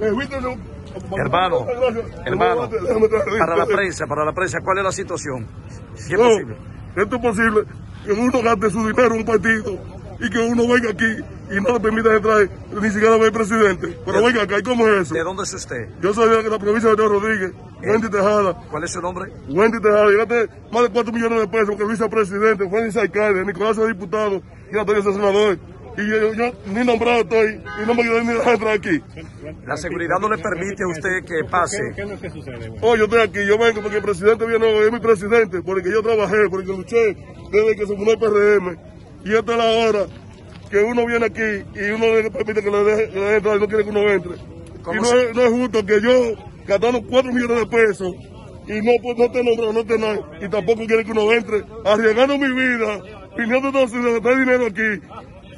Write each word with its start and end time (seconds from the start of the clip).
Eh. 0.00 0.14
Hermano, 1.16 1.66
hermano, 2.24 2.68
para 3.38 3.56
la 3.56 3.66
prensa, 3.66 4.06
para 4.06 4.24
la 4.24 4.32
prensa, 4.32 4.60
¿cuál 4.62 4.78
es 4.78 4.84
la 4.84 4.92
situación? 4.92 5.46
Si 5.94 6.12
es 6.14 6.18
No, 6.18 6.24
posible. 6.26 6.56
esto 6.96 7.16
es 7.16 7.22
posible 7.22 7.60
que 8.04 8.12
uno 8.12 8.42
gaste 8.42 8.70
su 8.70 8.86
dinero 8.86 9.06
en 9.14 9.20
un 9.20 9.24
partido 9.24 9.78
y 10.20 10.30
que 10.30 10.38
uno 10.38 10.62
venga 10.68 10.90
aquí 10.90 11.22
y 11.50 11.60
no 11.60 11.74
le 11.74 11.80
permita 11.80 12.14
entrar 12.14 12.48
ni 12.80 12.90
siquiera 12.90 13.16
ver 13.16 13.32
presidente. 13.32 13.98
Pero 14.04 14.24
venga 14.24 14.42
acá, 14.42 14.58
¿y 14.58 14.62
cómo 14.62 14.86
es 14.88 15.02
eso? 15.02 15.14
¿De 15.14 15.22
dónde 15.22 15.44
es 15.44 15.54
usted? 15.54 15.88
Yo 16.00 16.12
soy 16.12 16.42
de 16.42 16.50
la 16.50 16.58
provincia 16.58 16.90
de 16.90 16.96
Teo 16.96 17.08
Rodríguez, 17.08 17.52
Wendy 17.82 18.10
Tejada. 18.10 18.54
¿Cuál 18.70 18.84
es 18.84 18.92
su 18.92 19.00
nombre? 19.00 19.32
Wendy 19.48 19.80
Tejada, 19.80 20.12
y 20.12 20.16
gasté 20.16 20.48
más 20.72 20.82
de 20.82 20.90
4 20.90 21.12
millones 21.12 21.40
de 21.40 21.48
pesos 21.48 21.68
porque 21.68 21.82
el 21.84 21.90
vicepresidente, 21.90 22.68
fue 22.68 22.88
ni 22.88 23.00
alcalde, 23.00 23.44
Nicolás 23.44 23.78
es 23.78 23.88
diputado 23.88 24.42
y 24.72 24.78
Antonio 24.78 25.00
es 25.00 25.14
senador. 25.14 25.58
Y 25.98 26.10
yo, 26.10 26.34
yo 26.34 26.52
ni 26.66 26.84
nombrado 26.84 27.20
estoy 27.20 27.62
y 27.82 27.86
no 27.86 27.94
me 27.94 28.02
quiero 28.02 28.22
ni 28.22 28.34
dejar 28.34 28.54
entrar 28.54 28.74
aquí. 28.74 29.02
La 29.64 29.78
seguridad 29.78 30.18
no 30.20 30.28
le 30.28 30.36
permite 30.36 30.82
a 30.82 30.88
usted 30.88 31.24
que 31.24 31.48
pase. 31.50 31.78
¿Qué 31.94 32.02
es 32.02 32.10
lo 32.10 32.20
que 32.20 32.28
sucede? 32.28 32.70
Oh, 32.82 32.96
yo 32.96 33.04
estoy 33.04 33.20
aquí, 33.20 33.46
yo 33.46 33.56
vengo 33.56 33.80
porque 33.80 33.96
el 33.96 34.02
presidente 34.02 34.46
viene 34.46 34.66
hoy, 34.66 34.86
es 34.86 34.92
mi 34.92 35.00
presidente, 35.00 35.62
porque 35.62 35.90
yo 35.90 36.02
trabajé, 36.02 36.50
porque 36.50 36.66
luché 36.66 37.16
desde 37.50 37.76
que 37.76 37.86
se 37.86 37.96
fundó 37.96 38.12
el 38.12 38.18
PRM. 38.18 38.76
Y 39.24 39.34
esta 39.34 39.52
es 39.52 39.58
la 39.58 39.64
hora 39.64 40.06
que 40.70 40.78
uno 40.78 41.06
viene 41.06 41.26
aquí 41.26 41.64
y 41.74 41.90
uno 41.90 42.06
le 42.06 42.30
permite 42.30 42.62
que 42.62 42.70
le 42.70 42.84
deje, 42.84 43.08
que 43.10 43.14
le 43.18 43.24
deje 43.24 43.36
entrar 43.36 43.56
y 43.56 43.60
no 43.60 43.66
quiere 43.68 43.84
que 43.84 43.90
uno 43.90 44.10
entre. 44.10 44.32
Y 44.34 44.82
¿Cómo 44.82 45.00
no, 45.00 45.06
se- 45.08 45.30
es, 45.30 45.34
no 45.36 45.42
es 45.42 45.50
justo 45.50 45.86
que 45.86 46.00
yo, 46.00 46.34
gastando 46.66 47.02
4 47.02 47.32
millones 47.32 47.58
de 47.60 47.66
pesos, 47.66 48.12
y 48.68 48.72
no, 48.80 48.92
pues, 49.02 49.16
no 49.18 49.30
te 49.30 49.44
nombrado, 49.44 49.72
no 49.72 49.84
te 49.84 49.98
nada, 49.98 50.18
y 50.40 50.48
tampoco 50.48 50.86
quiere 50.86 51.04
que 51.04 51.12
uno 51.12 51.32
entre, 51.32 51.62
arriesgando 51.84 52.36
mi 52.38 52.48
vida, 52.52 53.00
de 53.36 53.44
Estados 53.68 53.92
Unidos 53.92 54.10
a 54.10 54.14
gastar 54.14 54.38
dinero 54.38 54.66
aquí, 54.66 55.06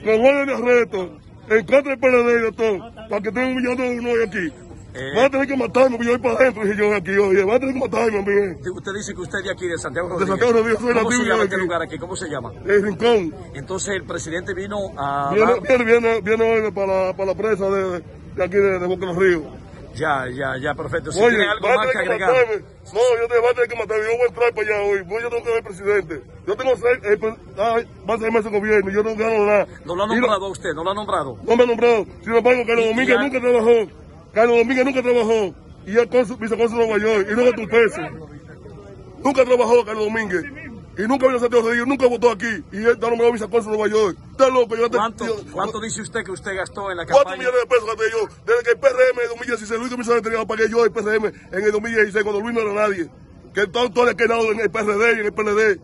con 0.05 0.21
orden 0.27 0.47
de 0.47 0.55
arresto, 0.55 1.19
en 1.51 1.65
contra 1.67 1.97
del 1.97 1.98
PLD 1.98 2.31
y 2.39 2.43
de 2.43 2.53
todo, 2.53 2.79
para 3.09 3.22
que 3.22 3.28
estén 3.28 3.45
humillando 3.53 3.83
a 3.83 3.87
uno 3.87 4.11
hoy 4.11 4.22
aquí. 4.27 4.53
Eh. 4.94 5.12
Van 5.14 5.27
a 5.27 5.31
tener 5.31 5.47
que 5.47 5.56
matarme, 5.56 5.97
porque 5.97 6.06
yo 6.06 6.19
voy 6.19 6.22
para 6.22 6.34
adentro, 6.36 6.64
dije 6.64 6.77
yo 6.78 6.94
aquí, 6.94 7.11
oye, 7.17 7.44
van 7.44 7.56
a 7.56 7.61
tener 7.61 7.75
que 7.75 7.81
matarme, 7.81 8.19
amigo. 8.19 8.58
Usted 8.75 8.92
dice 8.97 9.14
que 9.14 9.20
usted 9.20 9.39
es 9.39 9.44
de 9.44 9.50
aquí, 9.53 9.67
de 9.69 9.78
Santiago 9.78 10.08
De 10.08 10.14
Rodríguez. 10.14 10.28
Santiago 10.31 10.53
Rodríguez, 10.53 10.81
soy 10.81 10.94
¿Cómo 10.94 11.11
se 11.11 11.25
llama 11.25 11.36
de 11.39 11.44
este 11.44 11.55
aquí. 11.56 11.64
lugar 11.64 11.83
aquí? 11.83 11.98
¿Cómo 11.98 12.17
se 12.17 12.28
llama? 12.28 12.53
El 12.64 12.83
rincón. 12.83 13.34
Entonces 13.55 13.94
el 13.94 14.05
presidente 14.05 14.55
vino 14.55 14.77
a 14.97 15.31
Viene, 15.34 15.50
dar... 15.53 15.61
viene, 15.62 15.84
viene, 15.84 16.20
viene 16.22 16.44
hoy 16.66 16.70
para 16.72 17.06
la, 17.09 17.12
para 17.16 17.27
la 17.33 17.34
presa 17.36 17.69
de, 17.70 18.03
de 18.34 18.44
aquí 18.44 18.56
de, 18.56 18.78
de 18.78 18.86
Boca 18.86 19.00
de 19.00 19.06
los 19.06 19.16
Ríos. 19.16 19.42
Ya, 19.94 20.27
ya, 20.31 20.56
ya, 20.62 20.75
perfecto. 20.75 21.11
Si 21.11 21.19
Oye, 21.20 21.31
tiene 21.36 21.50
algo 21.50 21.66
más 21.69 21.86
que 21.86 21.92
tener 21.92 22.06
que 22.06 22.12
agregar. 22.25 22.31
matarme. 22.47 22.64
No, 22.94 23.00
yo 23.20 23.28
te 23.28 23.39
voy 23.41 23.48
a 23.50 23.55
tener 23.55 23.69
que 23.69 23.77
matar. 23.77 23.97
Yo 23.98 24.05
voy 24.06 24.22
a 24.22 24.28
entrar 24.28 24.55
para 24.55 24.66
allá 24.69 24.83
hoy. 24.86 25.03
Voy, 25.03 25.22
yo 25.22 25.28
tengo 25.28 25.42
que 25.42 25.48
ver 25.50 25.59
al 25.59 25.64
presidente. 25.64 26.22
Yo 26.47 26.56
tengo 26.56 26.72
seis, 26.77 26.98
eh, 27.03 27.16
pues, 27.19 27.34
ay, 27.59 27.89
va 28.09 28.14
a 28.14 28.19
ser 28.19 28.31
meses 28.33 28.50
de 28.53 28.59
gobierno. 28.61 28.91
Yo 28.92 29.03
no 29.03 29.16
gano 29.16 29.44
nada. 29.44 29.66
No 29.84 29.97
lo 29.97 30.05
ha 30.05 30.06
nombrado 30.06 30.47
a 30.47 30.50
usted, 30.50 30.72
no 30.72 30.84
lo 30.84 30.91
ha 30.92 30.94
nombrado. 30.94 31.36
No 31.42 31.56
me 31.56 31.62
ha 31.64 31.66
nombrado. 31.66 32.06
Sin 32.22 32.33
embargo, 32.34 32.62
Carlos 32.66 32.84
Domínguez 32.86 33.19
nunca 33.19 33.41
trabajó. 33.41 33.91
Carlos 34.39 34.58
Domínguez 34.58 34.84
nunca 34.84 35.03
trabajó. 35.03 35.53
Y 35.84 36.06
cónsul, 36.06 36.36
vicecónsul 36.36 36.78
de 36.78 36.86
Nueva 36.86 36.98
York. 37.03 37.28
Y 37.28 37.34
no 37.34 37.42
es 37.42 37.55
tu 37.56 37.67
peso. 37.67 38.00
Nunca 39.25 39.44
trabajó 39.44 39.84
Carlos 39.84 40.05
Domínguez. 40.05 40.44
Y 40.97 41.03
nunca 41.08 41.27
vino 41.27 41.39
a 41.39 41.41
Santiago 41.41 41.64
Rodríguez, 41.64 41.89
nunca 41.89 42.06
votó 42.06 42.31
aquí. 42.31 42.47
Y 42.70 42.77
él 42.77 42.91
está 42.91 43.09
nombrado 43.09 43.33
vicecónsul 43.33 43.72
de 43.72 43.78
Nueva 43.78 43.92
York. 43.92 44.16
Está 44.31 44.48
loco. 44.48 44.77
Yo 44.77 44.89
¿Cuánto, 44.91 45.27
yo- 45.27 45.53
¿Cuánto 45.53 45.81
dice 45.81 46.03
usted 46.03 46.22
que 46.25 46.31
usted 46.31 46.55
gastó 46.55 46.89
en 46.92 46.98
la 46.98 47.05
Cuatro 47.05 47.25
campaña? 47.25 47.39
millones 47.39 47.61
de 47.62 47.66
pesos 47.66 47.86
gasté 47.86 48.05
yo. 48.12 48.28
Desde 48.47 48.62
que 48.62 48.70
el 48.70 48.78
PRM 48.78 49.22
en 49.25 49.28
2016, 49.28 49.81
Luis 49.81 49.91
Domínguez 49.91 50.22
tenía 50.22 50.47
pagué 50.47 50.69
yo 50.70 50.84
el 50.84 50.92
PRM 50.92 51.27
en 51.27 51.64
el 51.64 51.72
2016, 51.72 52.22
cuando 52.22 52.41
Luis 52.41 52.55
no 52.55 52.61
era 52.61 52.75
nadie. 52.75 53.09
Que 53.55 53.66
todo, 53.66 53.91
todo 53.91 54.14
quedado 54.16 54.53
en 54.53 54.61
el 54.61 54.70
PRD 54.70 55.16
y 55.16 55.20
en 55.20 55.27
el 55.27 55.33
PLD. 55.33 55.81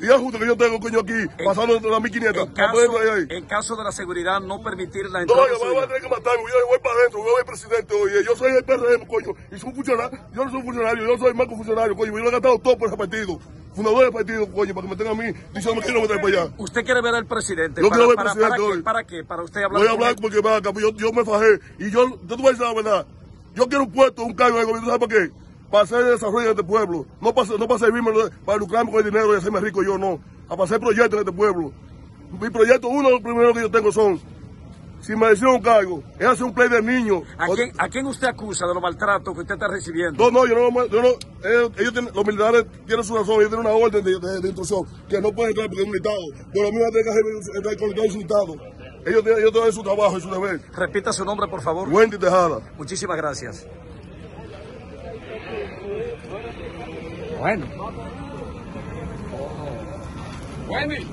Y 0.00 0.06
es 0.06 0.16
justo 0.16 0.38
que 0.38 0.46
yo 0.46 0.56
tengo 0.56 0.78
coño 0.80 1.00
aquí, 1.00 1.12
pasando 1.44 1.78
de 1.78 1.88
las 1.88 2.00
1500. 2.02 2.48
En 2.48 2.52
para 2.54 2.68
caso, 2.72 2.98
ahí. 2.98 3.26
en 3.30 3.44
caso 3.46 3.76
de 3.76 3.84
la 3.84 3.92
seguridad, 3.92 4.40
no 4.40 4.60
permitir 4.62 5.04
la 5.06 5.20
No, 5.20 5.20
entrada 5.22 5.46
yo 5.48 5.64
me 5.64 5.70
voy 5.74 5.84
a 5.84 5.86
tener 5.86 6.02
que 6.02 6.08
matarme, 6.08 6.42
yo 6.42 6.66
voy 6.68 6.78
para 6.82 6.94
adentro, 6.96 7.18
yo 7.24 7.30
voy 7.32 7.44
presidente 7.46 7.94
hoy. 7.94 8.10
Yo 8.26 8.36
soy 8.36 8.52
el 8.52 8.64
PRM, 8.64 9.06
coño, 9.06 9.32
y 9.50 9.58
soy 9.58 9.70
un 9.70 9.74
funcionario. 9.76 10.18
Yo 10.34 10.44
no 10.44 10.50
soy 10.50 10.58
un 10.60 10.64
funcionario, 10.66 11.06
yo 11.06 11.18
soy 11.18 11.34
marco 11.34 11.56
funcionario, 11.56 11.96
coño. 11.96 12.12
Yo 12.12 12.18
lo 12.18 12.28
he 12.28 12.32
gastado 12.32 12.58
todo 12.58 12.76
por 12.76 12.88
ese 12.88 12.96
partido. 12.96 13.38
Fundador 13.74 14.04
del 14.04 14.12
partido, 14.12 14.52
coño, 14.52 14.74
para 14.74 14.86
que 14.86 14.90
me 14.90 14.96
tengan 14.96 15.18
a 15.18 15.22
mí 15.22 15.32
diciendo 15.54 15.80
que 15.80 15.86
quiero 15.86 16.00
meter 16.02 16.16
para 16.20 16.28
allá. 16.28 16.54
¿Usted 16.58 16.84
quiere 16.84 17.00
ver 17.02 17.14
al 17.14 17.26
presidente? 17.26 17.80
Yo 17.82 17.88
para, 17.88 17.96
quiero 17.96 18.08
ver 18.08 18.16
para- 18.16 18.30
al 18.30 18.36
presidente 18.36 18.50
para 18.50 18.56
qué? 18.56 18.76
hoy. 18.76 18.82
¿Para 18.82 19.04
qué? 19.04 19.24
Para 19.24 19.42
usted 19.42 19.62
hablar 19.62 19.80
Voy 19.80 19.88
a 19.88 19.92
hablar 19.92 20.16
porque 20.20 20.40
va 20.40 20.56
acá, 20.56 20.70
yo, 20.78 20.90
yo 20.92 21.12
me 21.12 21.24
fajé. 21.24 21.58
Y 21.78 21.90
yo, 21.90 22.08
yo 22.22 22.36
te 22.36 22.42
voy 22.42 22.46
a 22.48 22.50
decir 22.50 22.66
la 22.66 22.74
verdad. 22.74 23.06
Yo 23.54 23.66
quiero 23.68 23.84
un 23.84 23.92
puesto, 23.92 24.22
un 24.24 24.34
cargo 24.34 24.58
el 24.60 24.66
gobierno, 24.66 24.86
¿sabes 24.86 24.98
por 25.00 25.08
qué? 25.08 25.30
Para 25.74 25.82
hacer 25.86 26.04
desarrollo 26.04 26.42
en 26.44 26.50
este 26.50 26.62
pueblo. 26.62 27.04
No 27.20 27.34
para, 27.34 27.48
no 27.58 27.66
para 27.66 27.80
servirme, 27.80 28.12
para 28.46 28.58
lucrarme 28.58 28.92
con 28.92 29.00
el 29.00 29.06
dinero 29.10 29.34
y 29.34 29.38
hacerme 29.38 29.58
rico 29.58 29.82
yo, 29.82 29.98
no. 29.98 30.20
A 30.46 30.50
para 30.50 30.62
hacer 30.66 30.78
proyectos 30.78 31.14
en 31.14 31.26
este 31.26 31.32
pueblo. 31.32 31.72
Mi 32.40 32.48
proyecto, 32.48 32.86
uno 32.86 33.08
de 33.08 33.14
los 33.14 33.20
primeros 33.22 33.52
que 33.54 33.62
yo 33.62 33.70
tengo 33.72 33.90
son, 33.90 34.20
si 35.00 35.16
me 35.16 35.26
decían 35.30 35.50
un 35.50 35.62
cargo, 35.62 36.00
es 36.16 36.26
hacer 36.28 36.44
un 36.44 36.54
play 36.54 36.68
de 36.68 36.80
niños. 36.80 37.24
¿A 37.36 37.48
quién, 37.48 37.72
¿A 37.76 37.88
quién 37.88 38.06
usted 38.06 38.28
acusa 38.28 38.68
de 38.68 38.74
los 38.74 38.80
maltratos 38.80 39.34
que 39.34 39.40
usted 39.40 39.54
está 39.54 39.66
recibiendo? 39.66 40.24
No, 40.24 40.30
no, 40.30 40.46
yo 40.46 40.54
no, 40.70 40.86
yo 40.86 41.02
no 41.02 41.08
ellos, 41.44 41.72
ellos 41.76 41.92
tienen, 41.92 42.14
los 42.14 42.24
militares 42.24 42.66
tienen 42.86 43.04
su 43.04 43.16
razón, 43.16 43.34
ellos 43.40 43.48
tienen 43.48 43.66
una 43.66 43.70
orden 43.74 44.04
de, 44.04 44.20
de, 44.20 44.40
de 44.42 44.46
instrucción, 44.46 44.82
que 45.08 45.20
no 45.20 45.32
pueden 45.32 45.50
entrar 45.50 45.66
porque 45.66 45.80
es 45.82 45.86
un 45.86 45.90
militado. 45.90 46.20
Pero 46.52 46.68
a 46.68 46.70
mí 46.70 46.76
me 46.76 46.88
tiene 46.92 47.02
que 47.02 47.10
hacer 47.10 47.22
entrar 47.56 47.76
con 47.78 47.88
el 47.90 48.12
militado. 48.14 48.54
Ellos, 49.06 49.24
tienen- 49.24 49.38
ellos 49.40 49.52
tienen 49.52 49.72
su 49.72 49.82
trabajo 49.82 50.18
y 50.18 50.20
su 50.20 50.30
deber. 50.30 50.60
Repita 50.72 51.12
su 51.12 51.24
nombre, 51.24 51.48
por 51.48 51.62
favor. 51.62 51.88
Wendy 51.88 52.16
Tejada. 52.16 52.60
Muchísimas 52.78 53.16
gracias. 53.16 53.66
Bueno. 57.44 57.66
Wendy. 60.66 61.06